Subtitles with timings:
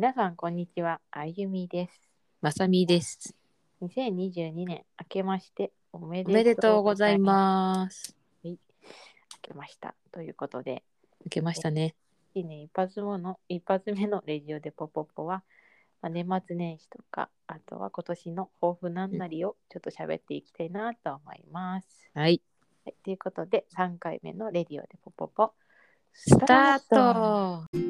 [0.00, 0.98] 皆さん、こんにちは。
[1.10, 2.08] あゆみです。
[2.40, 3.34] まさみです。
[3.82, 8.04] 2022年、明けましておめでとうございます。
[8.04, 8.16] す。
[8.42, 8.56] 明
[9.42, 9.94] けました。
[10.10, 10.84] ということで、
[11.26, 11.94] 受けましたね。
[12.32, 15.42] 新年一発目の一発目のレジオでポポポは、
[16.00, 22.10] まあ、年末年始とか、あとは今年の抱負なんなりをちょっと喋っていきたいなと思います。
[22.14, 22.40] はい。
[22.86, 25.52] はい、ということで、3回目のレディオでポポポ、
[26.14, 27.89] スタート。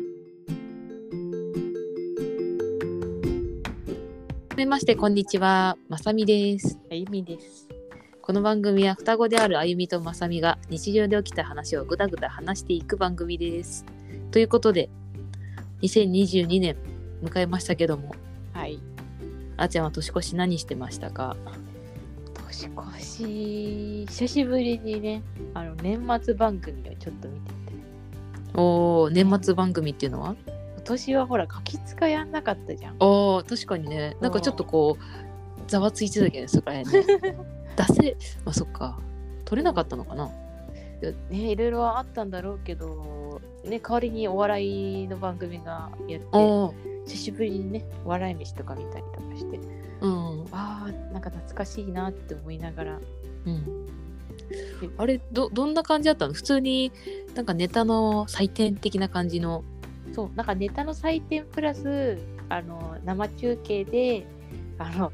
[4.61, 5.79] めまして、こんにちは。
[5.89, 6.79] まさみです。
[6.93, 7.67] あゆみです。
[8.21, 13.87] この番組は双子であるあゆみとまさみが日常で起きた話をぐだぐだ話していく番組です。
[14.31, 14.91] ということで、
[15.81, 16.77] 2022年
[17.23, 18.15] 迎えましたけども、
[18.53, 18.79] はい。
[19.57, 21.39] あーちゃんは年越し何してましたか？
[22.47, 25.23] 年越し久しぶりにね
[25.55, 27.57] あの年末番組をちょっと見てて
[28.53, 30.37] おー、年末番組っていうのは？
[30.47, 30.60] 今
[30.91, 32.97] 年はほらガキ使やんなかったじゃん。
[33.01, 37.37] おー、確かにね、なんかちょっとこう、ざわついてたけど、そこら辺ね。
[37.77, 38.99] 出せ、まあそっか、
[39.45, 40.31] 取れなかったのかな。
[41.31, 46.27] ねいろいろあったんだろうけどね代わりにお笑いの番組がやって
[47.07, 49.59] 久しぶりにねお笑い飯とか見たりとかして。
[50.03, 50.47] うん。
[50.53, 53.01] あーなんか懐かしいなって思いながら。
[53.47, 53.87] うん、
[54.99, 56.35] あれどどんな感じだったの？
[56.35, 56.93] 普通に
[57.35, 59.65] なんかネタの祭典的な感じの
[60.13, 64.27] そうなんかネタの祭典プラスあの生中継で
[64.79, 65.13] あの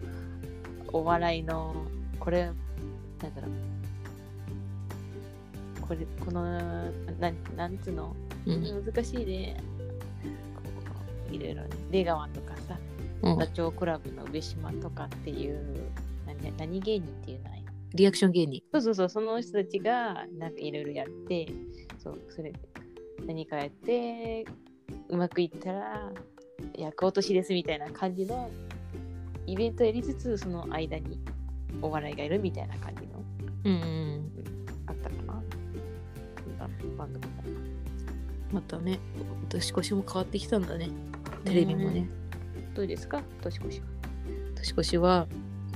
[0.92, 1.74] お笑いの
[2.18, 2.54] これなん
[3.34, 3.50] だろう。
[5.86, 8.16] これこのなんなんつうの？
[8.46, 8.84] うん。
[8.84, 9.56] 難しいね。
[10.56, 10.62] こ
[11.30, 11.68] ういろいろね。
[11.90, 12.78] 出川とかさ
[13.22, 13.38] うん。
[13.38, 15.90] ダチョウ倶楽部の上島とかっていう
[16.26, 17.50] 何何芸人っていうの
[17.94, 18.62] リアクション芸人。
[18.72, 19.08] そうそうそう。
[19.08, 21.46] その人たちがなんかいろいろやって
[21.98, 22.52] そうそれ
[23.24, 24.44] 何かやって
[25.08, 26.10] うまくいったら
[26.76, 28.50] 役落としですみたいな感じの
[29.46, 31.20] イベントやりつつその間に
[31.80, 33.22] お笑いがいるみたいな感じの
[33.64, 34.30] うんうん。
[34.86, 35.42] あったかな。
[36.96, 37.28] 番組だ
[38.52, 38.98] またね
[39.48, 40.88] 年越しも変わってきたんだね。
[41.44, 42.08] テレビもね。
[42.74, 43.22] どうですか？
[43.42, 43.86] 年越しは。
[44.54, 45.26] 年越しは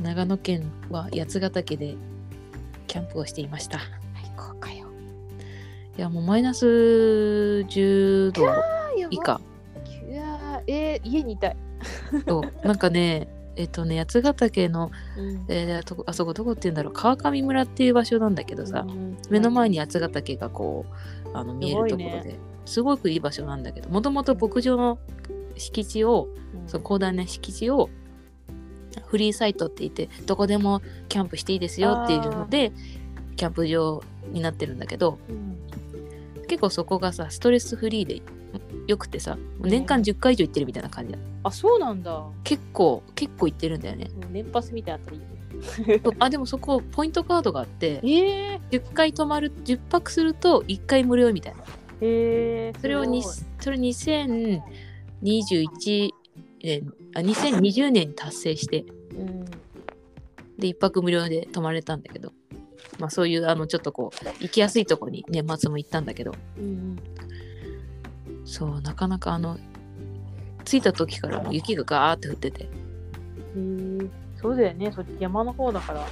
[0.03, 1.97] 長野県は八ヶ岳で
[2.87, 3.78] キャンプをしていました。
[3.78, 3.81] い
[4.37, 4.88] かよ。
[5.97, 8.44] やもうマイナス10度
[9.10, 9.41] 以下。
[10.09, 11.56] いやーえー、家にいたい、
[12.26, 15.44] となんかねえっとね八ヶ岳の、うん。
[15.48, 16.93] えーとあそこどこって言うんだろう。
[16.93, 20.84] 川上村っていう場所なんだけどさ、うん目の前に八ヶ岳がこ
[21.32, 24.98] うあの見えるところで、すごくいい場所なんだけどもともと牧場の
[25.56, 26.69] 敷地を、うん。
[26.69, 27.88] その広大な敷地を
[29.06, 32.72] フリーサイトって言ってどこでもキャンプしていいですよっていうので
[33.37, 35.56] キャンプ場になってるんだけどうん。
[36.48, 38.22] 結構そこがさストレスフリーで
[38.91, 42.11] よくてさ年間10回以上行ってるみたいな感じだ、あそうなんだ。
[42.11, 44.11] も結構結構行ってるんだよね。
[44.21, 45.23] う年パスみたいなあったらいい
[46.19, 51.61] あでもそこポイントカードがあってえー、10回泊まる10泊すると1回無料みたいな。
[52.01, 56.11] えー、それをにすそれ2021
[56.62, 58.84] 年あ2020年に達成して
[59.17, 59.45] うん。
[60.59, 62.33] で1泊無料で泊まれたんだけど。
[62.99, 66.34] まあそういうあのちょっとこう行きやすいとこに年末も行ったんだけど。
[66.59, 66.99] うん
[68.50, 69.59] そうなかなかあの
[70.65, 72.69] 着いた時からもう雪がガーって降ってて。
[73.55, 74.11] うんへえ
[74.43, 74.91] そうだよね。
[74.91, 76.00] そっち山の方だから。
[76.00, 76.06] 降っ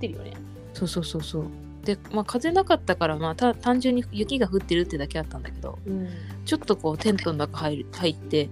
[0.00, 0.32] てるよね。
[0.72, 1.44] そうそうそうそう。
[1.84, 6.08] でまあ風なかったからまあた単純に雪が降ってるってだけあったんだけどうん。
[6.46, 8.48] ちょっとこうテントの中入る入って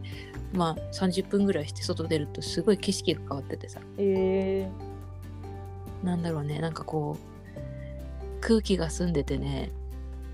[0.53, 3.81] まあ30分ぐらいして外出るとすごい景色が変わっててさ。
[3.97, 4.69] え
[6.05, 6.59] なんだろうね。
[6.59, 9.71] なんかこう空気が澄んでてね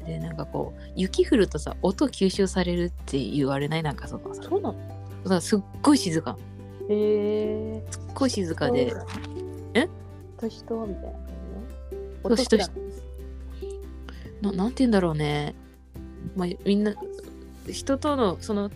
[0.06, 3.82] でなんかこう雪降るとさ音吸収されるって言われない？
[3.82, 4.78] なんかそのさー、そうなの？
[5.24, 6.36] だすっごい静か。
[6.88, 8.94] へえすっごい静かで。
[9.74, 9.88] え？
[10.38, 12.56] 年とみたいな感じの年と
[14.40, 15.54] ななんて言うんだろうね、
[16.36, 16.94] まあ、みんな
[17.68, 18.70] 人とのその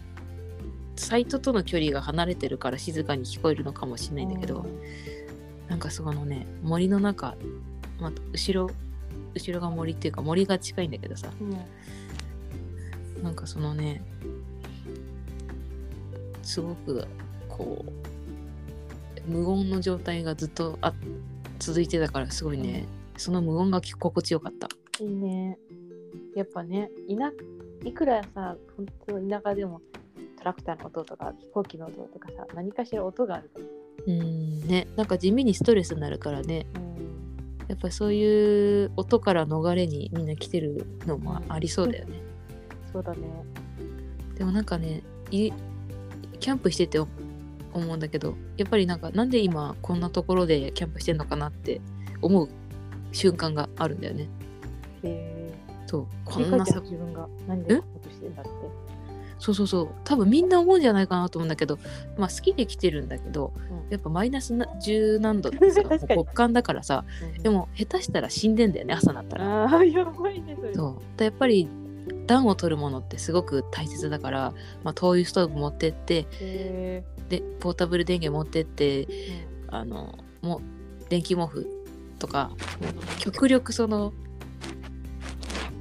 [0.96, 4.66] サイトとの距離が離れてるから静かに聞こえるのかもしれないんだけど、
[5.68, 7.36] なんかそのね森の中、
[8.00, 8.70] まあ、後ろ
[9.34, 11.30] 後ろが森っていうか森が近いんだけどさ。
[11.40, 11.56] うん
[13.22, 14.02] なんかそのね
[16.42, 17.06] すごく
[17.48, 20.92] こう無音の状態がずっとあ
[21.60, 22.86] 続いてたからすごいね
[23.16, 24.68] その無音が心地よかった。
[25.00, 25.56] いいね。
[26.34, 27.32] やっぱねいな
[27.84, 29.80] いくらさ本当田舎でも
[30.38, 33.60] トラクターの音とか飛行機の音とかさ何かしら音があると
[34.08, 34.88] うんね。
[34.96, 36.66] なんか地味にストレスになるからね。
[36.74, 36.91] うん
[37.72, 42.20] やっぱりそういう音から逃れにみんな来てるのもありそうだよね。
[42.92, 43.20] そうだね
[44.36, 45.50] でもなんかねい
[46.38, 47.08] キャンプしてて思
[47.74, 51.80] うんだけどやっぱりなんかなんで今こんなところでキャンプしてんのかなって
[52.20, 52.48] 思う
[53.12, 54.28] 瞬間があるんだよね。
[55.02, 55.54] え
[55.86, 58.50] そうー、こんなさ自分が何でこんなことしてんだって？
[59.42, 59.88] そうそうそう。
[60.04, 61.78] 多分みんな思うんじゃないかなと思うんだけど
[62.16, 63.90] まあ好きで来てるんだけど、うん。
[63.90, 67.04] やっぱマイナスな10何度ってさ 極寒だからさ
[67.42, 69.64] でも下手したら死んでんだよね朝になったら。
[69.64, 71.18] ああ、やばいね、そう。
[71.18, 71.68] でやっぱり
[72.26, 74.54] 暖を取るものってすごく大切だから、
[74.84, 79.06] まあ、灯油ストーブ持ってってえでポータブル電源持ってってー
[79.68, 80.60] あのもう
[81.08, 81.66] 電気毛布
[82.18, 82.52] とか
[83.18, 84.12] 極力その、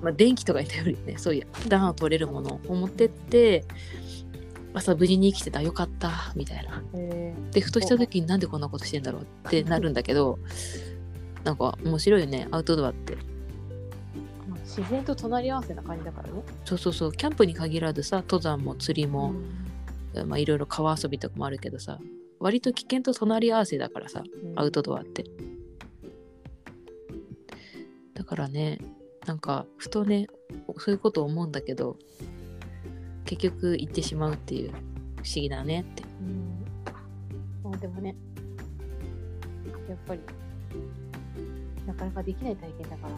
[0.02, 1.18] まあ、電気とかに頼るよね。
[1.18, 3.66] そういう暖を取れるものを持ってって
[4.74, 5.62] 朝無事に生きてた。
[5.62, 6.34] よかった。
[6.36, 6.84] みたいな。
[6.96, 10.40] えでふとした時になんでこんなことしてんだろうってなるんだけど
[11.44, 12.48] なんか面白いよね。
[12.52, 13.18] アウトドアって。
[14.64, 16.42] 自然と隣り合わせな感じだからね。
[16.66, 17.12] そうそうそう。
[17.12, 19.34] キャンプに限らずさ登山も釣りも、
[20.14, 20.30] うん。
[20.30, 22.00] まあいろいろ川遊びとかもあるけどさ
[22.40, 24.24] 割と危険と隣り合わせだからさ
[24.56, 25.26] アウトドアって。
[28.14, 28.80] だからね
[29.26, 30.28] なんかふとね
[30.78, 31.98] そういうことを思うんだけど
[33.26, 36.62] 結局行ってしまうっていう不思議だねってうん。
[37.64, 38.16] まあでもね、
[39.88, 40.22] やっぱり、
[41.86, 43.14] なかなかできない体験だから、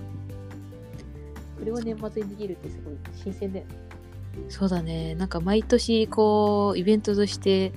[1.60, 3.76] それを年末にできるってすごい新鮮だよね。
[4.50, 7.72] そうだねなんか毎年こうイベントとして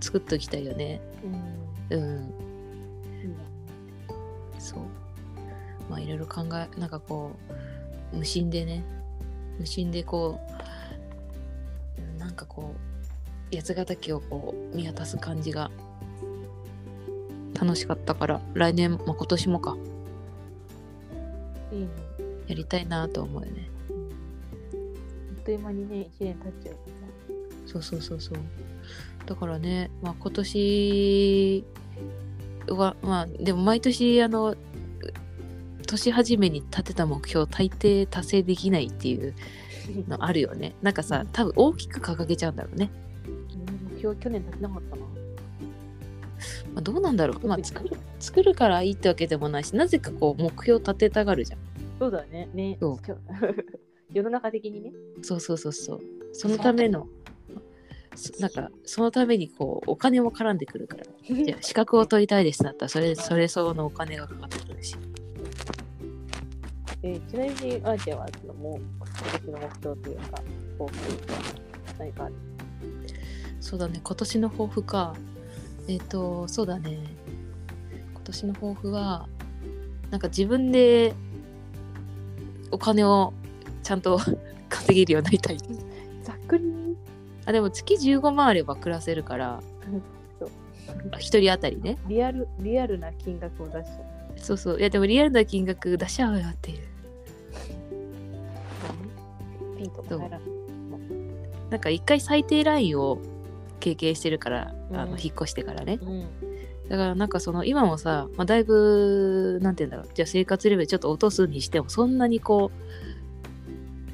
[0.00, 1.00] 作っときたいよね
[1.90, 1.98] うん。
[1.98, 2.47] うん
[5.88, 7.32] まあいろいろ考えなんかこ
[8.12, 8.84] う無心でね
[9.58, 10.40] 無心でこ
[11.98, 12.74] ううんなんかこ
[13.52, 15.70] う八ヶ岳をこう見渡す感じが
[17.58, 19.76] 楽しかったから来年、まあ、今年もか
[21.72, 21.88] いいね。
[22.46, 23.68] やりたいなと思うよね。
[23.90, 24.08] うん
[25.36, 27.66] あっという間にね、1年経っちゃうから。
[27.66, 28.38] そうそうそうそう。
[29.26, 31.64] だからね、まあ、今年
[32.68, 34.56] はまあでも毎年あの
[35.88, 39.34] 年始めに立てた目標大抵達成できないっていう
[40.06, 40.74] のあるよね。
[40.82, 42.90] なんかさ多分大きく掲げちゃうんだろうね、
[43.26, 45.02] うん目標去年立てなかったな。
[46.74, 51.58] まあ、どうなんだろう、まあ、作る作るからいいってわけでもないしなぜかこう目標立てたがるじゃん。
[51.98, 52.48] そうだね。
[52.54, 52.76] ね。
[52.80, 52.98] そう。
[54.12, 54.92] 世の中的にね。
[55.22, 56.00] そうそうそうそう。
[56.32, 57.08] そのための
[58.14, 61.04] そなんかそのためにこうお金も絡んでくるから。
[61.44, 64.96] じゃあ資格を取りたいですだったらそれそれ相応のお金がかかってくるし
[67.02, 69.06] えーちなみに、あーちゃんはそのもう今
[69.40, 70.42] 年の目標というか、
[70.78, 71.34] 抱負というか、
[71.98, 72.34] 何かある？
[73.60, 74.00] そうだね。
[74.02, 75.14] 今年の抱負か
[75.88, 76.98] えっ、とそうだね
[78.12, 79.26] 今年の抱負は
[80.10, 81.14] なんか自分で
[82.70, 83.32] お金を
[83.82, 84.18] ちゃんと
[84.68, 85.58] 稼げるようになりたい。
[86.22, 86.64] ざっくり？
[87.46, 89.62] あでも月15万あれば暮らせるから
[90.38, 90.50] そう。
[91.18, 91.96] 一人当たりね。
[92.08, 94.04] リアル、リアルな金額を出しちゃう。
[94.40, 94.78] そうそう。
[94.78, 96.78] いやでもリアルな金額出しちゃうよっていう。
[99.76, 100.30] ピンとない。
[101.70, 103.18] なんか一回最低ラインを
[103.80, 105.10] 経験してるから、あうん。
[105.12, 105.98] の引っ越してからね。
[106.02, 106.26] うん。
[106.88, 110.14] だからなんかその今もさ、まあ、だいぶなんて言うんだろう。
[110.14, 112.70] じゃあ生活レベルちょっと落とすにしてもそんなにこ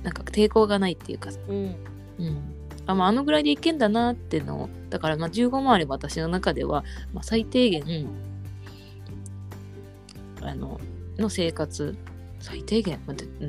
[0.03, 1.77] うなんか抵抗がないっていうかさ、うん。
[2.19, 2.55] うん。
[2.87, 4.69] あまあ、あのぐらいでいけんだなってのを。
[4.91, 8.09] だからまあ15万あれば私の中では、まあ、最低限
[10.45, 10.81] あの
[11.19, 11.97] の生活
[12.41, 13.01] 最低限、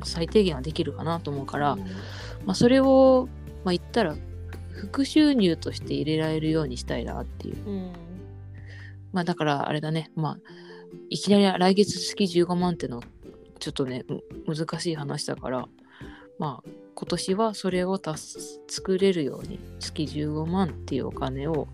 [0.04, 1.76] 最低限はできるかなと思うから、
[2.46, 3.28] まあ、それを、
[3.64, 4.16] まあ、言ったら
[4.72, 7.92] 副収入として入れられるようにしたいなっていううん。
[9.12, 10.38] まあだからあれだね、まあ、
[11.10, 13.02] いきなり来月月15万っての
[13.60, 14.06] ちょっとね、
[14.46, 15.68] む難しい話だから、
[16.40, 18.00] まあ今年はそれを
[18.68, 21.68] 作れるように、月15万っていうお金を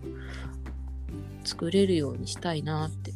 [1.44, 3.12] 作れるようにしたいなって。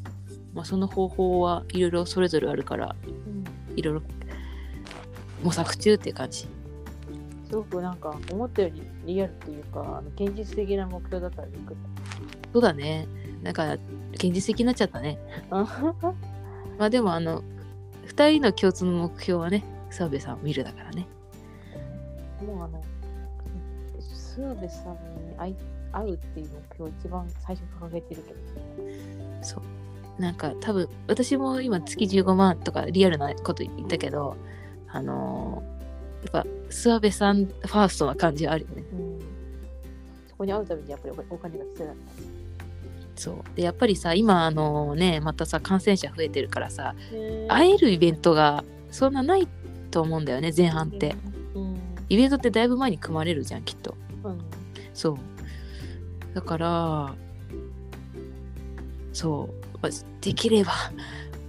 [0.56, 3.44] まあその方法はいろいろそれぞれあるから、うん
[3.76, 4.02] いろいろ
[5.42, 6.48] 模索中っていう感じ。
[7.48, 11.76] すごくなんか思ったよりリアルというか、あの現実的な目標だったらびっくり
[12.54, 13.06] そうだね。
[13.42, 13.74] なんか
[14.14, 15.18] 現実的になっちゃったね。
[15.50, 17.42] まあでもあの、
[18.06, 21.06] 2人の共通の目標はね、澤部さんを見るだからね。
[22.44, 22.82] もうあの、
[24.00, 25.54] スーベさんに
[25.92, 28.38] 会うっていう目標を一番最初掲げてるけど、
[29.42, 29.62] そう。
[30.18, 34.36] なんか多分私も今月15万とかリアルなこと言ったけど、
[34.88, 35.76] あのー
[36.26, 38.84] やっぱ諏訪部さんファーストな感じはあるよね。
[38.92, 39.18] うん、
[40.28, 41.96] そこに会うためにやっぱりおお金が必要だっ
[43.14, 43.56] そう。
[43.56, 46.94] で、やっぱりさ、今あのね、またさ、感染者増えてるからさ、
[47.48, 47.54] た。
[47.54, 49.48] 会えるイベントがそんなない
[49.90, 51.14] と思うんだよね、前半って。
[51.54, 51.76] うん。
[52.08, 53.94] イベントってだいぶ前に組まれるじゃん、きっと。
[54.24, 54.38] うん。
[54.92, 55.16] そう。
[56.34, 57.14] だから
[59.14, 60.72] そうまあできれば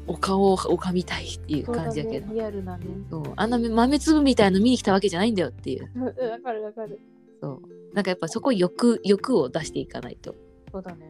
[0.08, 2.28] お顔を拝みたいっていう感じやけど。
[2.28, 2.86] ね、リアルなね。
[3.10, 3.24] そう。
[3.36, 5.90] あんな豆粒みたいの見に来たわけじゃないんだよっていう。
[5.96, 7.00] うんわかるわかる。
[7.42, 7.62] そう。
[7.94, 10.36] なんかやっぱそこ欲欲を出していかないと。
[10.72, 11.08] そうだね。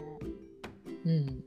[1.06, 1.44] うん。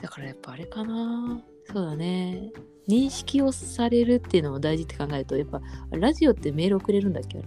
[0.00, 1.42] だからやっぱあれかな。
[1.64, 2.50] そうだね。
[2.88, 5.60] 認識をされるっていうのも大事って考えるとやっぱ
[5.92, 7.42] ラジオってメール送れるんだっけ？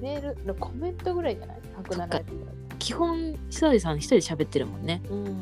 [0.00, 1.56] メール、コメントぐらいじゃない？
[2.82, 5.00] 基本久部さん一人で喋ってるもんね。
[5.08, 5.36] うん。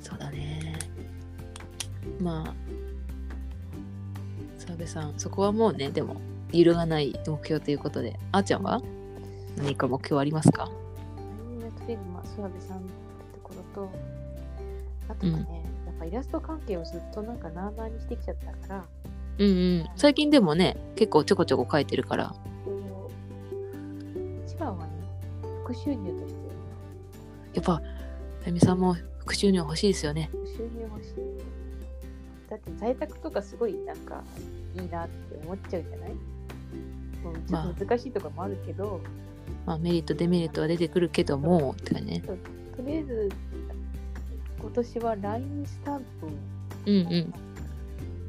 [0.00, 0.78] そうだね。
[2.18, 2.54] まあ
[4.58, 6.16] 澤部さんそこはもうねでも
[6.50, 8.18] 揺るがない目標ということで。
[8.32, 8.80] あーちゃんは？
[9.58, 10.64] 何か目標ありますか？
[10.64, 10.72] と
[11.86, 12.88] りあえず、まあ、諏訪部さんって
[13.34, 13.90] ところと、
[15.10, 18.84] あとはね、やっぱイラスト関係をずっとなんかなあなあにしてきちゃったから、
[19.38, 19.86] うんうん。
[19.94, 22.28] 最近でもね結構ちょこちょこ書いてるから。
[22.28, 22.75] こう一番はね、
[25.66, 26.40] 副収入として、
[27.54, 27.82] やっぱあ
[28.46, 30.30] ゆみさんも副収入欲しいですよね。
[30.32, 31.14] 副収入欲しい。
[32.48, 34.22] だって在宅とかすごいなんか
[34.76, 36.10] いいなって思っちゃうじゃない？
[37.24, 39.00] もうちょっと難しいところもあるけど、
[39.66, 42.20] まあメリットデメリットは出てくるけどもって感じね。
[42.20, 42.36] と
[42.82, 43.28] りあえず
[44.60, 46.28] 今年は LINE スタンプを
[46.86, 47.34] うんうん。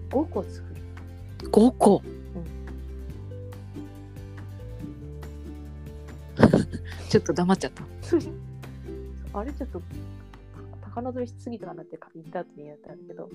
[0.09, 1.49] 5個作る。
[1.51, 2.01] 5個、
[7.09, 7.83] ちょっと黙っちゃった。
[9.39, 9.81] あれちょっと
[10.81, 13.29] 高望みしすぎたかなって言った後に言ったんだけど、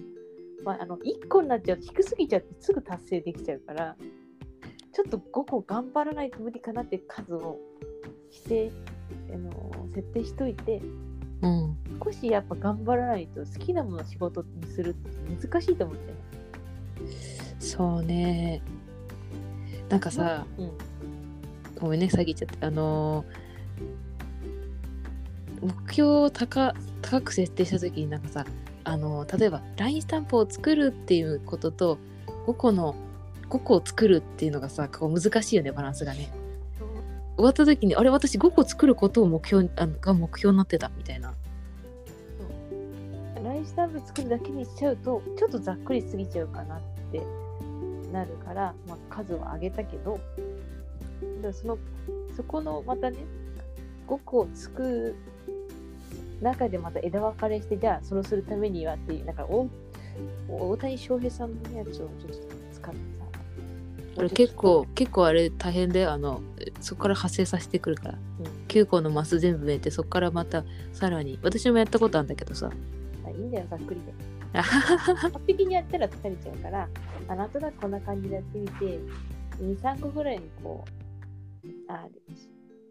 [0.65, 3.97] まあ、あの1個になっちゃうと低すぎちゃってすぐ達成できちゃうから
[4.93, 7.59] ちょっと5個頑張らないと無理かなって数を
[8.31, 8.73] して
[9.33, 9.51] あの
[9.95, 10.83] 設定しといて
[11.43, 11.77] うん。
[12.05, 16.07] 少しやっぱ頑張らないと好きなものを仕事にするって難しいと思って。
[16.07, 16.19] ね。
[17.59, 18.63] そうね。
[19.89, 20.73] なんかさ、うん、
[21.81, 22.65] ごめんね下げちゃって。
[22.65, 23.52] あのー
[25.63, 28.45] 目標を高高く設定した時になんかさ
[28.85, 31.99] あの例えば LINE スタンプを作るっていうことと
[32.47, 32.95] 5個の
[33.49, 36.31] 5個を作るっていうのがさこう難しいよねバランスがね。
[37.37, 41.33] 終わった時にあれ私5個作ることを目標あのが目標になってたみたいな。
[43.43, 47.23] ラインスタンプ作るだけにしちゃうとちょっとざっくりすぎちゃうかなって
[48.13, 50.19] なるから、まあ、数を上げたけど。
[51.53, 51.79] その
[52.37, 53.19] そこのまたね
[54.07, 55.17] 5個作る
[56.43, 59.69] 中でまた枝分かれしてじゃあそのするためにはっていうなんかお
[60.49, 62.11] 大谷翔平さんのやつをちょっと
[62.73, 63.23] 使ってさ。
[64.15, 66.43] これ結構結構あれ大変であの
[66.81, 68.47] そこから発生させてくるから、うん。
[68.69, 72.71] 9個のマス全部埋めてそこからまたさらに私もやったことあるんだけどさ。
[73.25, 74.33] あいいんだよざっくりで。
[74.53, 76.89] 完璧にやったら疲れちゃうから
[77.29, 79.01] あなんとなくこんな感じでやってみて
[79.61, 80.85] 23個ぐらいにこ
[81.65, 82.07] うあ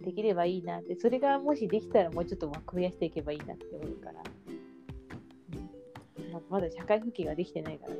[0.01, 0.95] できればいいなって。
[0.95, 4.23] それがもしできたらもうちょっと枠増やしていけばいいなって思うから、
[6.23, 6.31] うん。
[6.33, 7.99] ままだ社会復帰ができてないからね。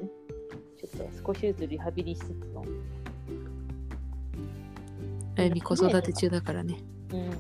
[0.80, 2.66] ちょっと少しずつリハビリしつつの、
[5.38, 6.78] あゆみ子育て中だからね。
[7.14, 7.32] うん、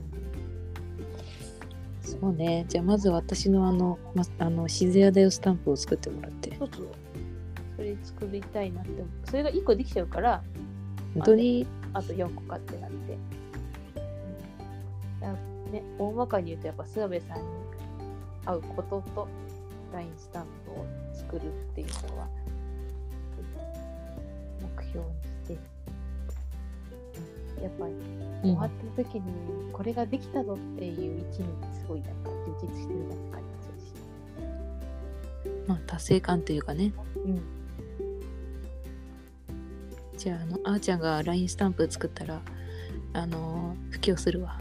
[2.01, 2.65] そうね。
[2.69, 6.55] じゃあまず私のあの,、ま、あの静谷だよスタンプを作ってもらって。
[6.55, 6.87] そうそう。
[7.77, 9.07] それ作りたいなって思う。
[9.25, 10.43] それが1個できちゃうから
[11.15, 11.65] 本当に？
[11.93, 13.17] あと4個かってなって。
[15.71, 17.43] ね、大まかに言うと、やっぱ諏訪部さんに
[18.45, 19.27] 会うことと、
[19.93, 22.27] LINE スタンプを作るっていうのは、
[24.77, 25.13] 目標に
[25.45, 25.59] して、うん
[27.61, 27.93] やっぱり
[28.41, 29.23] 終わった時に、
[29.71, 35.67] これができたぞっていう一日にすごいなんか充実してるなって感じするし。
[35.67, 36.91] まあ、達成感というかね
[37.23, 37.41] うん。
[40.17, 42.41] じゃああのあーちゃんが LINE スタンプ作ったら
[43.13, 44.59] あの布教するわ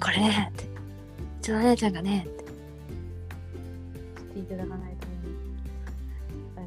[0.00, 0.50] これね。
[0.52, 0.64] って
[1.42, 2.26] ちょっと姉ちゃんがね。
[2.26, 2.46] ってし
[4.34, 5.12] ていただかないとね、
[6.56, 6.66] あの、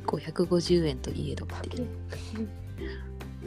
[0.00, 1.86] 1個150円といえどっていう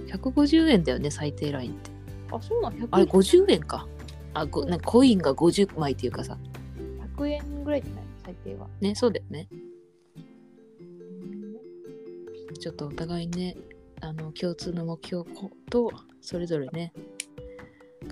[0.07, 1.91] 150円だよね最低ラインって。
[2.31, 3.88] あ、そうなん、100あれ円50円か。
[4.33, 6.38] あごなんかコインが50枚っていうかさ。
[7.17, 8.03] 100円ぐらいじゃない？
[8.24, 8.67] 最低は。
[8.79, 9.48] ねそうだよね。
[12.60, 13.57] ちょっとお互いね
[14.01, 15.27] あの共通の目標
[15.69, 16.93] とそれぞれね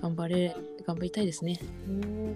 [0.00, 1.60] 頑張れ頑張りたいですね。
[1.86, 2.32] うん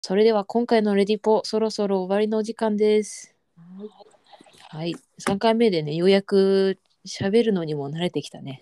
[0.00, 3.34] それでは今回のレディポそろそろ終わりのお時間です。
[3.56, 3.88] はい。
[4.68, 8.60] はい3回目でねようやく喋るのにも慣れてきたね。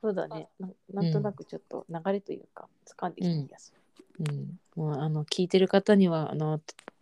[0.00, 0.48] そうだね。
[0.58, 1.02] な。
[1.02, 3.74] なんとなくちょっと流れというか、掴んできた気がす
[4.20, 4.58] うん。
[4.74, 6.60] もうあの聞いてる方にはあの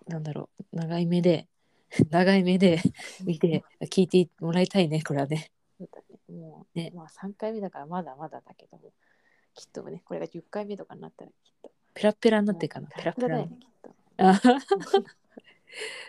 [0.08, 1.46] なんだろう長い目で
[2.10, 2.80] 長い目で
[3.24, 5.50] 見て聞いてもらいたいねこれはね
[5.80, 6.38] そうだね。
[6.38, 8.92] もう、ねまあ3回目だからまだまだだけども、
[9.54, 11.70] きっとね、これが10回目とかになったらきっと。
[11.94, 12.88] ペラペラになってるかな。
[12.88, 13.28] ペラペラ。
[13.28, 13.90] だよね、きっと。
[14.18, 14.40] あ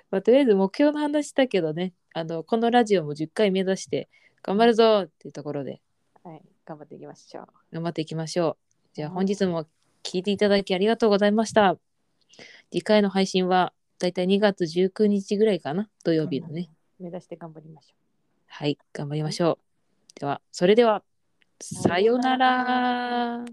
[0.10, 1.94] まあ、とりあえず目標の話したけどね。
[2.14, 4.10] あのこのラジオも10回目指して
[4.44, 5.82] 頑張るぞっていうところで。
[6.24, 7.48] はい、頑張っていきましょう。
[7.72, 8.58] 頑張っていきましょう。
[8.94, 9.16] じゃあはい。
[9.16, 9.66] 本日も
[10.04, 11.78] 聞いていただきありがとうございました。
[12.72, 15.90] 次回の配信はだいたい2月19日ぐらいかな。
[16.04, 18.01] 土曜日のね、目指して頑張りましょ
[18.54, 19.58] はい、頑張りましょ
[20.18, 20.20] う。
[20.20, 21.04] では、それでは、
[21.62, 23.46] さようなら。